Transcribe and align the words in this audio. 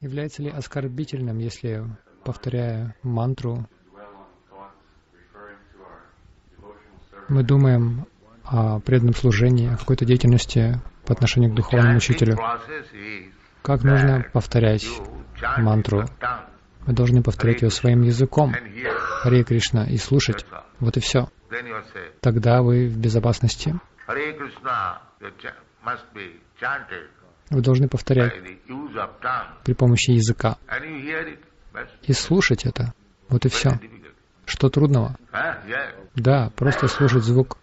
Является 0.00 0.42
ли 0.42 0.50
оскорбительным, 0.50 1.38
если, 1.38 1.84
повторяя 2.22 2.94
мантру, 3.02 3.66
мы 7.28 7.42
думаем 7.42 8.06
о 8.44 8.78
преданном 8.80 9.14
служении, 9.14 9.72
о 9.72 9.76
какой-то 9.76 10.04
деятельности 10.04 10.80
по 11.06 11.14
отношению 11.14 11.50
к 11.52 11.54
духовному 11.54 11.96
учителю? 11.96 12.36
Как 13.62 13.84
нужно 13.84 14.24
повторять 14.32 14.86
мантру? 15.56 16.04
Мы 16.86 16.92
должны 16.92 17.22
повторять 17.22 17.62
ее 17.62 17.70
своим 17.70 18.02
языком, 18.02 18.52
Харе 18.52 19.44
Кришна, 19.44 19.86
и 19.86 19.96
слушать. 19.96 20.46
Вот 20.78 20.96
и 20.98 21.00
все. 21.00 21.28
Тогда 22.20 22.62
вы 22.62 22.86
в 22.86 22.98
безопасности. 22.98 23.74
Вы 27.50 27.60
должны 27.60 27.88
повторять 27.88 28.34
при 29.64 29.72
помощи 29.72 30.10
языка 30.10 30.56
и 32.02 32.12
слушать 32.12 32.64
это. 32.66 32.92
Вот 33.28 33.44
и 33.44 33.48
все. 33.48 33.78
Что 34.44 34.68
трудного? 34.68 35.16
Да, 36.14 36.50
просто 36.56 36.88
слушать 36.88 37.24
звук. 37.24 37.58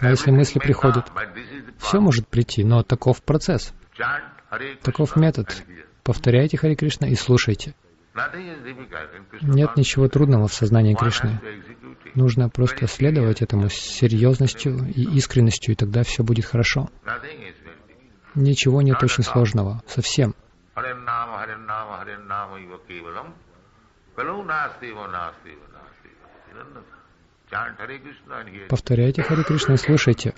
А 0.00 0.08
если 0.08 0.30
мысли 0.30 0.58
приходят, 0.58 1.10
все 1.78 2.00
может 2.00 2.26
прийти, 2.26 2.64
но 2.64 2.82
таков 2.82 3.22
процесс, 3.22 3.72
таков 4.82 5.16
метод. 5.16 5.64
Повторяйте 6.02 6.56
Хари 6.56 6.74
Кришна 6.74 7.08
и 7.08 7.14
слушайте. 7.14 7.74
Нет 9.42 9.76
ничего 9.76 10.08
трудного 10.08 10.48
в 10.48 10.54
сознании 10.54 10.94
Кришны. 10.94 11.40
Нужно 12.14 12.48
просто 12.48 12.86
следовать 12.88 13.40
этому 13.40 13.68
с 13.68 13.74
серьезностью 13.74 14.86
и 14.88 15.02
искренностью, 15.16 15.72
и 15.72 15.76
тогда 15.76 16.02
все 16.02 16.24
будет 16.24 16.44
хорошо. 16.44 16.90
Ничего 18.34 18.82
нет 18.82 19.02
очень 19.02 19.22
сложного, 19.22 19.82
совсем. 19.86 20.34
Повторяйте 28.68 29.22
Хари 29.22 29.42
Кришна 29.42 29.74
и 29.74 29.76
слушайте. 29.76 30.34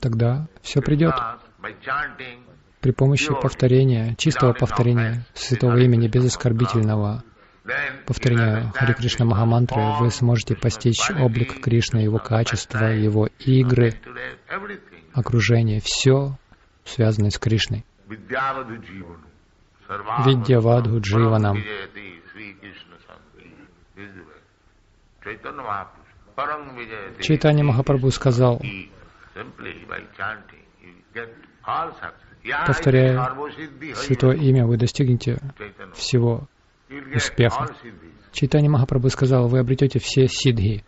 Тогда 0.00 0.46
все 0.62 0.80
придет. 0.80 1.14
При 2.80 2.92
помощи 2.92 3.32
повторения, 3.34 4.14
чистого 4.16 4.52
повторения 4.54 5.26
святого 5.34 5.76
имени 5.76 6.08
без 6.08 6.24
оскорбительного 6.26 7.22
повторения 8.06 8.72
Хари 8.74 8.94
Кришна 8.94 9.26
Махамантры, 9.26 9.82
вы 10.00 10.10
сможете 10.10 10.56
постичь 10.56 11.10
облик 11.10 11.60
Кришны, 11.62 11.98
его 11.98 12.18
качества, 12.18 12.86
его 12.86 13.28
игры, 13.38 13.94
окружение, 15.12 15.80
все 15.80 16.38
связанное 16.84 17.30
с 17.30 17.38
Кришной. 17.38 17.84
Видьявадху 20.26 21.00
Дживанам. 21.00 21.62
Чайтанья 27.20 27.64
Махапрабху. 27.64 28.10
Сказал, 28.10 28.62
повторяя 32.66 33.34
Святое 33.94 34.36
Имя, 34.36 34.66
вы 34.66 34.76
достигнете 34.76 35.38
всего 35.94 36.48
успеха. 37.14 37.74
Чайтанья 38.32 38.70
Махапрабху 38.70 39.10
сказал, 39.10 39.48
вы 39.48 39.58
обретете 39.58 39.98
все 39.98 40.28
сидхи. 40.28 40.84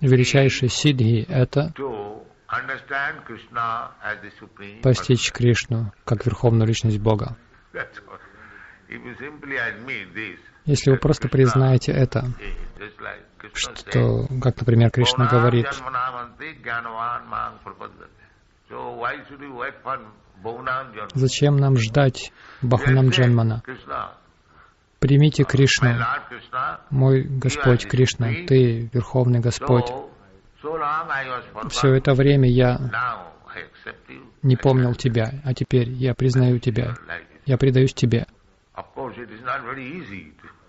Величайшие 0.00 0.68
сидхи— 0.68 1.26
это 1.28 1.72
постичь 4.82 5.32
Кришну 5.32 5.92
как 6.04 6.26
Верховную 6.26 6.66
Личность 6.66 6.98
Бога. 6.98 7.36
Если 10.64 10.90
вы 10.90 10.96
просто 10.98 11.28
признаете 11.28 11.92
это, 11.92 12.26
что, 13.54 14.26
как, 14.40 14.58
например, 14.58 14.90
Кришна 14.90 15.26
говорит, 15.26 15.66
зачем 21.14 21.56
нам 21.56 21.76
ждать 21.76 22.32
Бахунам 22.62 23.10
Джанмана? 23.10 23.62
Примите 24.98 25.44
Кришну, 25.44 25.96
мой 26.90 27.24
Господь 27.24 27.86
Кришна, 27.88 28.28
Ты 28.46 28.88
Верховный 28.92 29.40
Господь. 29.40 29.90
Все 31.70 31.94
это 31.94 32.14
время 32.14 32.48
я 32.48 32.78
не 34.42 34.56
помнил 34.56 34.94
Тебя, 34.94 35.40
а 35.44 35.54
теперь 35.54 35.88
я 35.90 36.14
признаю 36.14 36.58
Тебя, 36.58 36.94
я 37.46 37.58
предаюсь 37.58 37.94
Тебе. 37.94 38.26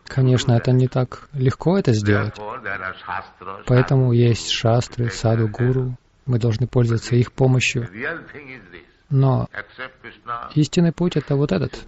Конечно, 0.05 0.51
это 0.53 0.71
не 0.71 0.87
так 0.87 1.29
легко 1.33 1.77
это 1.77 1.93
сделать. 1.93 2.35
Поэтому 3.65 4.11
есть 4.11 4.49
шастры, 4.49 5.09
саду, 5.09 5.47
гуру. 5.47 5.95
Мы 6.25 6.39
должны 6.39 6.67
пользоваться 6.67 7.15
их 7.15 7.31
помощью. 7.31 7.89
Но 9.09 9.47
истинный 10.55 10.91
путь— 10.91 11.15
это 11.17 11.35
вот 11.35 11.51
этот. 11.51 11.85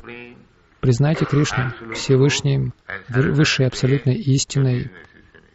Признайте 0.82 1.26
Кришну 1.26 1.72
Всевышним, 1.94 2.74
высшей 3.10 3.68
абсолютной 3.68 4.16
истиной, 4.16 4.92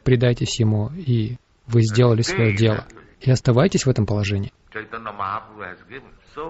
предайтесь 0.02 0.58
Ему, 0.58 0.90
и 0.90 1.36
вы 1.66 1.82
сделали 1.82 2.22
свое 2.22 2.56
дело. 2.56 2.86
И 3.20 3.30
оставайтесь 3.30 3.86
в 3.86 3.90
этом 3.90 4.06
положении. 4.06 4.52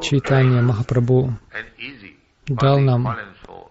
Чайтанья 0.02 0.62
Махапрабху 0.62 1.38
дал 2.46 2.78
нам 2.80 3.16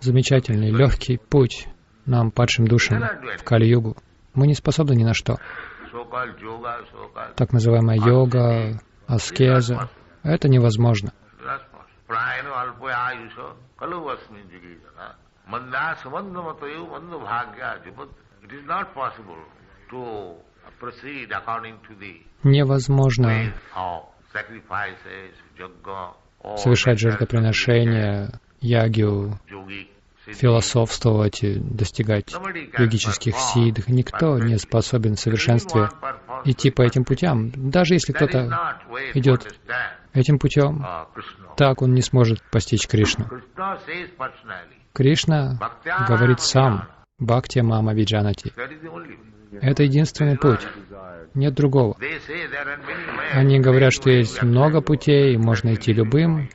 замечательный, 0.01 0.71
легкий 0.71 1.17
путь 1.17 1.67
нам, 2.05 2.31
падшим 2.31 2.67
душам, 2.67 3.03
в 3.37 3.43
Кали-югу. 3.43 3.95
Мы 4.33 4.47
не 4.47 4.53
способны 4.53 4.93
ни 4.93 5.03
на 5.03 5.13
что. 5.13 5.37
Так 7.35 7.53
называемая 7.53 7.97
йога, 7.97 8.79
аскеза— 9.07 9.89
это 10.23 10.49
невозможно. 10.49 11.11
Невозможно 22.43 23.53
совершать 26.57 26.99
жертвоприношения, 26.99 28.39
ягью, 28.61 29.39
философствовать, 30.33 31.41
достигать 31.41 32.33
йогических 32.77 33.35
сидх. 33.35 33.87
Никто 33.87 34.39
не 34.39 34.57
способен 34.57 35.15
в 35.15 35.19
совершенстве 35.19 35.89
идти 36.45 36.71
по 36.71 36.81
этим 36.81 37.05
путям. 37.05 37.51
Даже 37.55 37.95
если 37.95 38.13
кто-то 38.13 38.77
идет 39.13 39.55
этим 40.13 40.39
путем, 40.39 40.85
так 41.57 41.81
он 41.81 41.93
не 41.93 42.01
сможет 42.01 42.41
постичь 42.51 42.87
Кришну. 42.87 43.27
Кришна 44.93 45.59
говорит 46.07 46.39
сам, 46.39 46.87
Бхакти 47.19 47.59
Мама 47.59 47.93
Виджанати. 47.93 48.53
Это 49.61 49.83
единственный 49.83 50.37
путь. 50.37 50.61
Нет 51.33 51.53
другого. 51.53 51.95
Они 53.33 53.59
говорят, 53.59 53.93
что 53.93 54.09
есть 54.09 54.41
много 54.41 54.81
путей, 54.81 55.37
можно 55.37 55.73
идти 55.75 55.93
любым, 55.93 56.49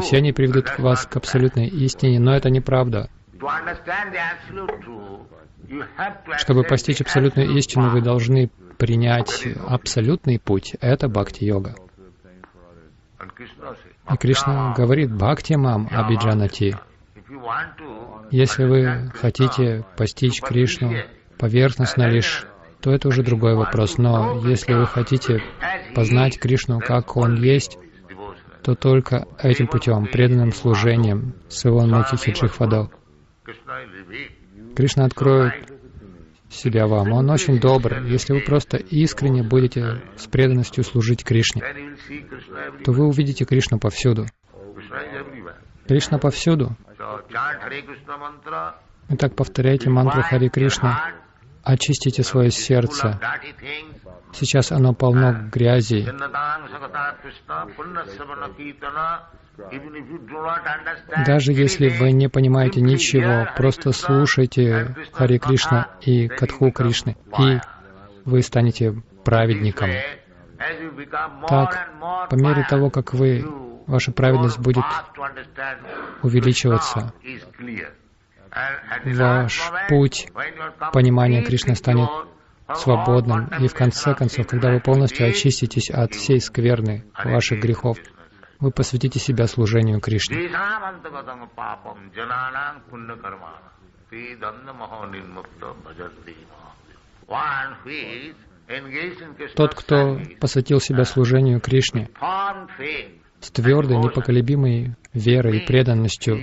все 0.00 0.18
они 0.18 0.32
приведут 0.32 0.78
вас 0.78 1.06
к 1.06 1.16
абсолютной 1.16 1.66
истине, 1.66 2.20
но 2.20 2.34
это 2.34 2.50
неправда. 2.50 3.08
Чтобы 6.36 6.64
постичь 6.64 7.00
абсолютную 7.00 7.50
истину, 7.56 7.90
вы 7.90 8.00
должны 8.00 8.50
принять 8.78 9.46
абсолютный 9.66 10.38
путь. 10.38 10.76
Это 10.80 11.08
бхакти-йога. 11.08 11.74
И 14.10 14.16
Кришна 14.16 14.72
говорит 14.76 15.12
«Бхакти 15.12 15.54
мам 15.54 15.88
абиджанати». 15.90 16.76
Если 18.30 18.64
вы 18.64 19.10
хотите 19.14 19.84
постичь 19.96 20.40
Кришну 20.40 20.94
поверхностно 21.38 22.08
лишь, 22.08 22.46
то 22.80 22.90
это 22.90 23.08
уже 23.08 23.22
другой 23.22 23.54
вопрос. 23.54 23.98
Но 23.98 24.40
если 24.46 24.74
вы 24.74 24.86
хотите 24.86 25.42
познать 25.94 26.38
Кришну, 26.38 26.80
как 26.80 27.16
Он 27.16 27.36
есть, 27.36 27.78
то 28.62 28.74
только 28.74 29.26
этим 29.38 29.66
путем, 29.66 30.06
преданным 30.06 30.52
служением 30.52 31.34
с 31.48 31.64
его 31.64 31.80
Хиджихвадо. 32.16 32.90
Кришна 34.76 35.04
откроет 35.04 35.54
себя 36.50 36.86
вам. 36.86 37.12
Он 37.12 37.30
очень 37.30 37.60
добр. 37.60 38.02
Если 38.04 38.32
вы 38.32 38.40
просто 38.40 38.76
искренне 38.76 39.42
будете 39.42 40.02
с 40.16 40.26
преданностью 40.26 40.84
служить 40.84 41.24
Кришне, 41.24 41.62
то 42.84 42.92
вы 42.92 43.06
увидите 43.06 43.44
Кришну 43.44 43.78
повсюду. 43.78 44.26
Кришна 45.86 46.18
повсюду. 46.18 46.76
Итак, 49.10 49.34
повторяйте 49.34 49.88
мантру 49.88 50.22
Хари 50.22 50.48
Кришна, 50.48 51.12
очистите 51.62 52.22
свое 52.22 52.50
сердце 52.50 53.18
Сейчас 54.32 54.72
оно 54.72 54.94
полно 54.94 55.48
грязи. 55.52 56.08
Даже 61.26 61.52
если 61.52 61.88
вы 61.88 62.12
не 62.12 62.28
понимаете 62.28 62.80
ничего, 62.80 63.48
просто 63.56 63.92
слушайте 63.92 64.94
Хари 65.12 65.38
Кришна 65.38 65.88
и 66.00 66.28
Катху 66.28 66.70
Кришны, 66.70 67.16
и 67.38 67.58
вы 68.24 68.42
станете 68.42 69.02
праведником. 69.24 69.90
Так, 71.48 71.88
по 72.30 72.34
мере 72.34 72.64
того, 72.68 72.90
как 72.90 73.14
вы, 73.14 73.44
ваша 73.86 74.12
праведность 74.12 74.58
будет 74.58 74.84
увеличиваться, 76.22 77.12
ваш 79.04 79.72
путь 79.88 80.30
понимания 80.92 81.42
Кришны 81.42 81.74
станет 81.74 82.08
свободным. 82.74 83.48
И 83.60 83.68
в 83.68 83.74
конце 83.74 84.14
концов, 84.14 84.46
когда 84.46 84.70
вы 84.72 84.80
полностью 84.80 85.28
очиститесь 85.28 85.90
от 85.90 86.14
всей 86.14 86.40
скверны 86.40 87.04
ваших 87.24 87.60
грехов, 87.60 87.98
вы 88.60 88.70
посвятите 88.70 89.18
себя 89.18 89.46
служению 89.46 90.00
Кришне. 90.00 90.50
Тот, 99.54 99.74
кто 99.74 100.20
посвятил 100.40 100.80
себя 100.80 101.04
служению 101.04 101.60
Кришне 101.60 102.10
с 103.40 103.50
твердой, 103.50 103.96
непоколебимой 103.98 104.96
верой 105.12 105.58
и 105.58 105.66
преданностью, 105.66 106.38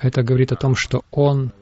это 0.00 0.22
говорит 0.22 0.52
о 0.52 0.56
том, 0.56 0.76
что 0.76 1.04
он 1.10 1.52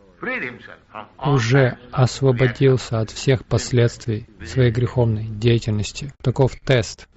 уже 1.18 1.78
освободился 1.90 3.00
от 3.00 3.10
всех 3.10 3.44
последствий 3.44 4.26
своей 4.44 4.70
греховной 4.70 5.24
деятельности. 5.24 6.12
Таков 6.22 6.52
тест. 6.64 7.08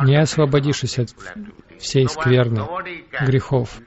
Не 0.00 0.16
освободившись 0.16 0.98
от 0.98 1.10
всей 1.78 2.08
скверны 2.08 2.62
грехов, 3.26 3.78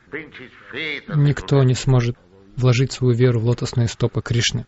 никто 1.15 1.63
не 1.63 1.73
сможет 1.73 2.17
вложить 2.55 2.91
свою 2.91 3.13
веру 3.13 3.39
в 3.39 3.45
лотосные 3.45 3.87
стопы 3.87 4.21
Кришны. 4.21 4.65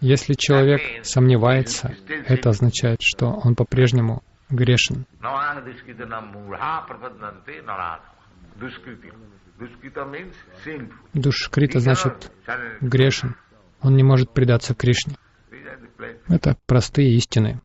Если 0.00 0.34
человек 0.34 1.04
сомневается, 1.04 1.94
это 2.26 2.50
означает, 2.50 3.02
что 3.02 3.26
он 3.26 3.54
по-прежнему 3.54 4.22
грешен. 4.48 5.06
Душкрита 11.14 11.80
значит 11.80 12.30
грешен. 12.80 13.36
Он 13.82 13.96
не 13.96 14.02
может 14.02 14.32
предаться 14.32 14.74
Кришне. 14.74 15.14
Это 16.28 16.56
простые 16.66 17.14
истины. 17.16 17.60